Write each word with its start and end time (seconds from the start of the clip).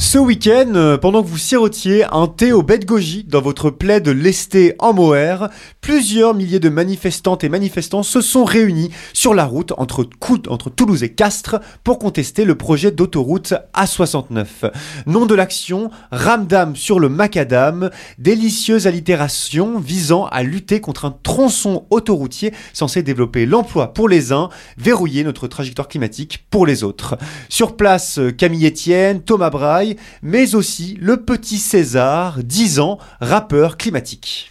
Ce 0.00 0.16
week-end, 0.16 0.74
euh, 0.76 0.96
pendant 0.96 1.24
que 1.24 1.28
vous 1.28 1.38
sirotiez 1.38 2.04
un 2.12 2.28
thé 2.28 2.52
au 2.52 2.62
bête 2.62 2.86
goji 2.86 3.24
dans 3.24 3.40
votre 3.40 3.68
plaid 3.68 4.06
lesté 4.06 4.76
en 4.78 4.92
mohair, 4.92 5.48
plusieurs 5.80 6.34
milliers 6.34 6.60
de 6.60 6.68
manifestantes 6.68 7.42
et 7.42 7.48
manifestants 7.48 8.04
se 8.04 8.20
sont 8.20 8.44
réunis 8.44 8.90
sur 9.12 9.34
la 9.34 9.44
route 9.44 9.72
entre, 9.76 10.04
Toulouse 10.70 11.02
et 11.02 11.12
Castres 11.12 11.56
pour 11.82 11.98
contester 11.98 12.44
le 12.44 12.54
projet 12.54 12.92
d'autoroute 12.92 13.54
A69. 13.74 14.70
Nom 15.06 15.26
de 15.26 15.34
l'action, 15.34 15.90
Ramdam 16.12 16.76
sur 16.76 17.00
le 17.00 17.08
macadam, 17.08 17.90
délicieuse 18.18 18.86
allitération 18.86 19.80
visant 19.80 20.26
à 20.26 20.44
lutter 20.44 20.80
contre 20.80 21.06
un 21.06 21.16
tronçon 21.24 21.86
autoroutier 21.90 22.54
censé 22.72 23.02
développer 23.02 23.46
l'emploi 23.46 23.92
pour 23.92 24.08
les 24.08 24.32
uns, 24.32 24.48
verrouiller 24.76 25.24
notre 25.24 25.48
trajectoire 25.48 25.88
climatique 25.88 26.46
pour 26.50 26.66
les 26.66 26.84
autres. 26.84 27.18
Sur 27.48 27.76
place, 27.76 28.20
euh, 28.20 28.30
Camille 28.30 28.68
Etienne, 28.68 29.22
Thomas 29.22 29.50
Braille, 29.50 29.87
mais 30.22 30.54
aussi 30.54 30.96
le 31.00 31.18
petit 31.18 31.58
César, 31.58 32.38
10 32.42 32.80
ans, 32.80 32.98
rappeur 33.20 33.76
climatique. 33.76 34.50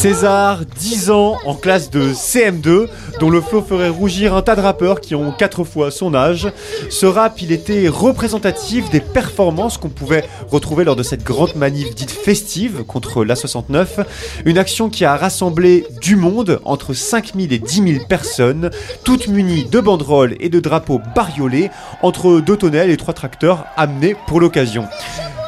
César, 0.00 0.60
10 0.64 1.10
ans, 1.10 1.36
en 1.44 1.54
classe 1.54 1.90
de 1.90 2.14
CM2, 2.14 2.88
dont 3.20 3.28
le 3.28 3.42
flow 3.42 3.60
ferait 3.60 3.90
rougir 3.90 4.34
un 4.34 4.40
tas 4.40 4.56
de 4.56 4.62
rappeurs 4.62 5.02
qui 5.02 5.14
ont 5.14 5.30
4 5.30 5.62
fois 5.62 5.90
son 5.90 6.14
âge. 6.14 6.48
Ce 6.88 7.04
rap, 7.04 7.42
il 7.42 7.52
était 7.52 7.86
représentatif 7.86 8.88
des 8.88 9.00
performances 9.00 9.76
qu'on 9.76 9.90
pouvait 9.90 10.24
retrouver 10.48 10.84
lors 10.84 10.96
de 10.96 11.02
cette 11.02 11.22
grande 11.22 11.54
manif 11.54 11.94
dite 11.94 12.12
festive 12.12 12.82
contre 12.84 13.26
l'A69. 13.26 14.06
Une 14.46 14.56
action 14.56 14.88
qui 14.88 15.04
a 15.04 15.16
rassemblé 15.16 15.86
du 16.00 16.16
monde, 16.16 16.62
entre 16.64 16.94
5000 16.94 17.52
et 17.52 17.58
10 17.58 17.92
000 17.92 18.06
personnes, 18.06 18.70
toutes 19.04 19.28
munies 19.28 19.66
de 19.66 19.80
banderoles 19.80 20.34
et 20.40 20.48
de 20.48 20.60
drapeaux 20.60 21.02
bariolés, 21.14 21.68
entre 22.00 22.40
deux 22.40 22.56
tonnelles 22.56 22.88
et 22.88 22.96
trois 22.96 23.12
tracteurs 23.12 23.66
amenés 23.76 24.16
pour 24.26 24.40
l'occasion. 24.40 24.88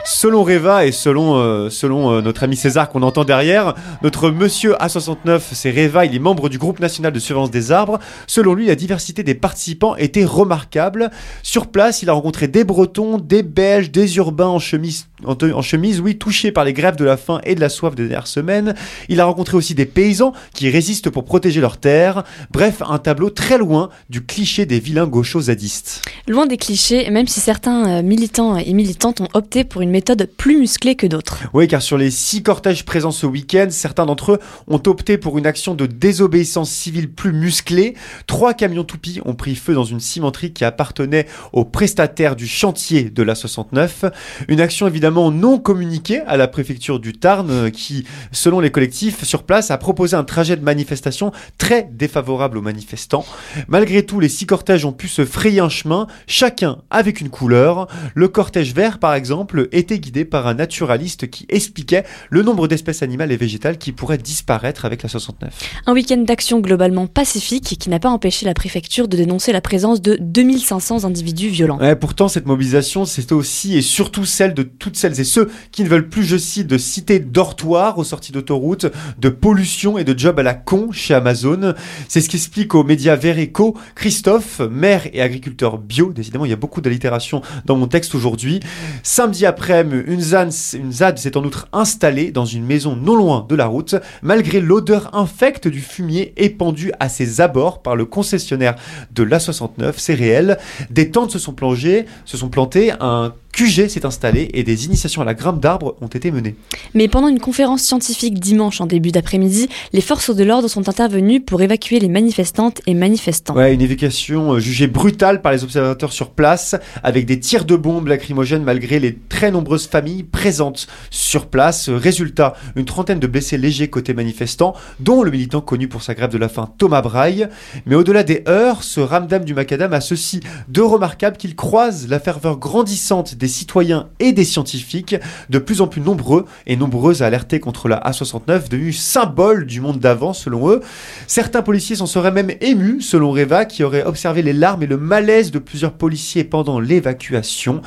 Selon 0.04 0.42
Reva 0.42 0.84
et 0.84 0.90
selon, 0.90 1.36
euh, 1.36 1.70
selon 1.70 2.10
euh, 2.10 2.20
notre 2.20 2.42
ami 2.42 2.56
César 2.56 2.88
qu'on 2.88 3.02
entend 3.02 3.24
derrière, 3.24 3.74
notre 4.02 4.30
monsieur 4.30 4.74
A69, 4.74 5.40
c'est 5.52 5.70
Reva, 5.70 6.04
il 6.04 6.14
est 6.14 6.18
membre 6.18 6.48
du 6.48 6.58
groupe 6.58 6.80
national 6.80 7.12
de 7.12 7.20
surveillance 7.20 7.52
des 7.52 7.70
arbres. 7.70 8.00
Selon 8.26 8.54
lui, 8.54 8.66
la 8.66 8.74
diversité 8.74 9.22
des 9.22 9.34
participants 9.34 9.94
était 9.94 10.24
remarquable. 10.24 11.10
Sur 11.44 11.68
place, 11.68 12.02
il 12.02 12.10
a 12.10 12.14
rencontré 12.14 12.48
des 12.48 12.64
Bretons, 12.64 13.18
des 13.18 13.44
Belges, 13.44 13.92
des 13.92 14.16
urbains 14.16 14.48
en 14.48 14.58
chemise, 14.58 15.06
en, 15.24 15.36
en 15.40 15.62
chemise, 15.62 16.00
oui, 16.00 16.18
touchés 16.18 16.50
par 16.50 16.64
les 16.64 16.72
grèves 16.72 16.96
de 16.96 17.04
la 17.04 17.16
faim 17.16 17.40
et 17.44 17.54
de 17.54 17.60
la 17.60 17.68
soif 17.68 17.94
des 17.94 18.08
dernières 18.08 18.26
semaines. 18.26 18.74
Il 19.08 19.20
a 19.20 19.24
rencontré 19.24 19.56
aussi 19.56 19.76
des 19.76 19.86
paysans 19.86 20.32
qui 20.52 20.68
résistent 20.68 21.10
pour 21.10 21.24
protéger 21.24 21.60
leurs 21.60 21.76
terres. 21.76 22.24
Bref, 22.50 22.82
un 22.88 22.98
tableau 22.98 23.30
très 23.30 23.56
loin 23.56 23.88
du 24.10 24.24
cliché 24.24 24.66
des 24.66 24.80
vilains 24.80 25.06
gauchos 25.06 25.42
zadistes. 25.42 26.02
Loin 26.26 26.46
des 26.46 26.56
clichés, 26.56 27.08
même 27.10 27.28
si 27.28 27.38
certains 27.38 27.98
euh, 27.98 28.02
militants 28.02 28.56
et 28.56 28.72
militantes 28.72 29.20
ont 29.20 29.28
opté 29.34 29.62
pour 29.62 29.80
une 29.80 29.91
méthode 29.92 30.28
plus 30.36 30.58
musclée 30.58 30.96
que 30.96 31.06
d'autres. 31.06 31.44
Oui, 31.52 31.68
car 31.68 31.82
sur 31.82 31.98
les 31.98 32.10
six 32.10 32.42
cortèges 32.42 32.84
présents 32.84 33.12
ce 33.12 33.26
week-end, 33.26 33.68
certains 33.70 34.06
d'entre 34.06 34.32
eux 34.32 34.38
ont 34.66 34.82
opté 34.86 35.18
pour 35.18 35.38
une 35.38 35.46
action 35.46 35.74
de 35.74 35.86
désobéissance 35.86 36.70
civile 36.70 37.12
plus 37.12 37.32
musclée. 37.32 37.94
Trois 38.26 38.54
camions 38.54 38.84
toupies 38.84 39.20
ont 39.24 39.34
pris 39.34 39.54
feu 39.54 39.74
dans 39.74 39.84
une 39.84 40.00
cimenterie 40.00 40.52
qui 40.52 40.64
appartenait 40.64 41.26
aux 41.52 41.64
prestataires 41.64 42.34
du 42.34 42.46
chantier 42.46 43.04
de 43.04 43.22
la 43.22 43.34
69. 43.34 44.06
Une 44.48 44.60
action 44.60 44.86
évidemment 44.86 45.30
non 45.30 45.58
communiquée 45.58 46.20
à 46.26 46.36
la 46.36 46.48
préfecture 46.48 46.98
du 46.98 47.12
Tarn, 47.12 47.50
euh, 47.50 47.70
qui, 47.70 48.06
selon 48.32 48.60
les 48.60 48.70
collectifs 48.70 49.24
sur 49.24 49.42
place, 49.42 49.70
a 49.70 49.78
proposé 49.78 50.16
un 50.16 50.24
trajet 50.24 50.56
de 50.56 50.64
manifestation 50.64 51.32
très 51.58 51.88
défavorable 51.92 52.58
aux 52.58 52.62
manifestants. 52.62 53.26
Malgré 53.68 54.04
tout, 54.04 54.20
les 54.20 54.28
six 54.28 54.46
cortèges 54.46 54.84
ont 54.84 54.92
pu 54.92 55.08
se 55.08 55.24
frayer 55.24 55.60
un 55.60 55.68
chemin, 55.68 56.06
chacun 56.26 56.78
avec 56.90 57.20
une 57.20 57.28
couleur. 57.28 57.88
Le 58.14 58.28
cortège 58.28 58.74
vert, 58.74 58.98
par 58.98 59.14
exemple, 59.14 59.68
était 59.82 59.98
guidé 59.98 60.24
par 60.24 60.46
un 60.46 60.54
naturaliste 60.54 61.28
qui 61.28 61.44
expliquait 61.48 62.04
le 62.30 62.42
nombre 62.42 62.68
d'espèces 62.68 63.02
animales 63.02 63.32
et 63.32 63.36
végétales 63.36 63.78
qui 63.78 63.92
pourraient 63.92 64.18
disparaître 64.18 64.84
avec 64.84 65.02
la 65.02 65.08
69. 65.08 65.52
Un 65.86 65.92
week-end 65.92 66.18
d'action 66.18 66.60
globalement 66.60 67.06
pacifique 67.06 67.76
qui 67.78 67.90
n'a 67.90 67.98
pas 67.98 68.08
empêché 68.08 68.46
la 68.46 68.54
préfecture 68.54 69.08
de 69.08 69.16
dénoncer 69.16 69.52
la 69.52 69.60
présence 69.60 70.00
de 70.00 70.16
2500 70.20 71.04
individus 71.04 71.48
violents. 71.48 71.78
Ouais, 71.78 71.96
pourtant, 71.96 72.28
cette 72.28 72.46
mobilisation, 72.46 73.04
c'est 73.04 73.32
aussi 73.32 73.76
et 73.76 73.82
surtout 73.82 74.24
celle 74.24 74.54
de 74.54 74.62
toutes 74.62 74.96
celles 74.96 75.18
et 75.18 75.24
ceux 75.24 75.50
qui 75.72 75.82
ne 75.82 75.88
veulent 75.88 76.08
plus, 76.08 76.24
je 76.24 76.36
cite, 76.36 76.68
de 76.68 76.78
cités 76.78 77.18
dortoirs 77.18 77.98
aux 77.98 78.04
sorties 78.04 78.32
d'autoroute, 78.32 78.86
de 79.18 79.28
pollution 79.28 79.98
et 79.98 80.04
de 80.04 80.16
jobs 80.16 80.38
à 80.38 80.42
la 80.42 80.54
con 80.54 80.92
chez 80.92 81.14
Amazon. 81.14 81.74
C'est 82.08 82.20
ce 82.20 82.28
qu'explique 82.28 82.74
aux 82.74 82.84
médias 82.84 83.16
Vert 83.16 83.38
Eco 83.38 83.76
Christophe, 83.96 84.60
maire 84.60 85.08
et 85.12 85.20
agriculteur 85.20 85.78
bio. 85.78 86.12
Décidément, 86.12 86.44
il 86.44 86.50
y 86.50 86.54
a 86.54 86.56
beaucoup 86.56 86.80
d'allitération 86.80 87.42
dans 87.64 87.76
mon 87.76 87.88
texte 87.88 88.14
aujourd'hui. 88.14 88.60
Samedi 89.02 89.46
une 89.80 90.20
ZAD 90.20 91.18
s'est 91.18 91.36
en 91.36 91.44
outre 91.44 91.68
installée 91.72 92.30
dans 92.30 92.44
une 92.44 92.64
maison 92.64 92.96
non 92.96 93.16
loin 93.16 93.46
de 93.48 93.54
la 93.54 93.66
route, 93.66 93.96
malgré 94.22 94.60
l'odeur 94.60 95.14
infecte 95.14 95.68
du 95.68 95.80
fumier 95.80 96.32
épandu 96.36 96.92
à 97.00 97.08
ses 97.08 97.40
abords 97.40 97.82
par 97.82 97.96
le 97.96 98.04
concessionnaire 98.04 98.76
de 99.12 99.22
l'A69. 99.22 99.94
C'est 99.96 100.14
réel. 100.14 100.58
Des 100.90 101.10
tentes 101.10 101.30
se 101.30 101.38
sont 101.38 101.52
plongées, 101.52 102.06
se 102.24 102.36
sont 102.36 102.48
plantées, 102.48 102.92
un 103.00 103.34
QG 103.62 103.86
s'est 103.88 104.04
installé 104.04 104.50
et 104.54 104.64
des 104.64 104.86
initiations 104.86 105.22
à 105.22 105.24
la 105.24 105.34
grimpe 105.34 105.60
d'arbres 105.60 105.94
ont 106.00 106.08
été 106.08 106.32
menées. 106.32 106.56
Mais 106.94 107.06
pendant 107.06 107.28
une 107.28 107.38
conférence 107.38 107.82
scientifique 107.82 108.40
dimanche 108.40 108.80
en 108.80 108.86
début 108.86 109.12
d'après-midi, 109.12 109.68
les 109.92 110.00
forces 110.00 110.34
de 110.34 110.42
l'ordre 110.42 110.66
sont 110.66 110.88
intervenues 110.88 111.40
pour 111.40 111.62
évacuer 111.62 112.00
les 112.00 112.08
manifestantes 112.08 112.80
et 112.88 112.94
manifestants. 112.94 113.54
Ouais, 113.54 113.72
une 113.72 113.80
évacuation 113.80 114.54
euh, 114.54 114.58
jugée 114.58 114.88
brutale 114.88 115.42
par 115.42 115.52
les 115.52 115.62
observateurs 115.62 116.12
sur 116.12 116.30
place, 116.30 116.74
avec 117.04 117.24
des 117.24 117.38
tirs 117.38 117.64
de 117.64 117.76
bombes 117.76 118.08
lacrymogènes 118.08 118.64
malgré 118.64 118.98
les 118.98 119.16
très 119.28 119.52
nombreuses 119.52 119.86
familles 119.86 120.24
présentes 120.24 120.88
sur 121.10 121.46
place. 121.46 121.88
Résultat, 121.88 122.54
une 122.74 122.84
trentaine 122.84 123.20
de 123.20 123.28
blessés 123.28 123.58
légers 123.58 123.88
côté 123.88 124.12
manifestants, 124.12 124.74
dont 124.98 125.22
le 125.22 125.30
militant 125.30 125.60
connu 125.60 125.86
pour 125.86 126.02
sa 126.02 126.14
grève 126.14 126.30
de 126.30 126.38
la 126.38 126.48
faim 126.48 126.68
Thomas 126.78 127.02
Braille. 127.02 127.46
Mais 127.86 127.94
au-delà 127.94 128.24
des 128.24 128.42
heures, 128.48 128.82
ce 128.82 128.98
ramdam 128.98 129.44
du 129.44 129.54
macadam 129.54 129.92
a 129.92 130.00
ceci 130.00 130.40
de 130.68 130.80
remarquable 130.80 131.36
qu'il 131.36 131.54
croise 131.54 132.08
la 132.08 132.18
ferveur 132.18 132.58
grandissante 132.58 133.36
des 133.36 133.51
citoyens 133.52 134.08
et 134.18 134.32
des 134.32 134.44
scientifiques, 134.44 135.16
de 135.50 135.58
plus 135.58 135.80
en 135.80 135.86
plus 135.86 136.00
nombreux 136.00 136.46
et 136.66 136.76
nombreuses 136.76 137.22
à 137.22 137.26
alerter 137.26 137.60
contre 137.60 137.88
la 137.88 138.00
A69, 138.00 138.68
devenue 138.68 138.92
symbole 138.92 139.66
du 139.66 139.80
monde 139.80 139.98
d'avant 139.98 140.32
selon 140.32 140.70
eux. 140.70 140.80
Certains 141.26 141.62
policiers 141.62 141.96
s'en 141.96 142.06
seraient 142.06 142.32
même 142.32 142.50
émus, 142.60 143.00
selon 143.02 143.30
Reva, 143.30 143.64
qui 143.64 143.84
aurait 143.84 144.04
observé 144.04 144.42
les 144.42 144.52
larmes 144.52 144.82
et 144.82 144.86
le 144.86 144.96
malaise 144.96 145.50
de 145.50 145.58
plusieurs 145.58 145.92
policiers 145.92 146.44
pendant 146.44 146.80
l'évacuation. 146.80 147.82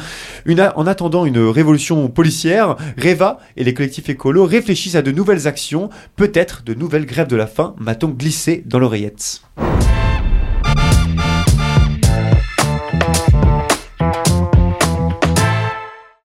En 0.75 0.87
attendant 0.87 1.25
une 1.25 1.39
révolution 1.39 2.07
policière, 2.07 2.75
Reva 3.01 3.39
et 3.57 3.63
les 3.63 3.73
collectifs 3.73 4.09
écolos 4.09 4.45
réfléchissent 4.45 4.95
à 4.95 5.01
de 5.01 5.11
nouvelles 5.11 5.47
actions, 5.47 5.89
peut-être 6.15 6.63
de 6.63 6.73
nouvelles 6.73 7.05
grèves 7.05 7.27
de 7.27 7.35
la 7.35 7.47
faim, 7.47 7.75
m'a-t-on 7.79 8.09
glissé 8.09 8.63
dans 8.65 8.79
l'oreillette. 8.79 9.41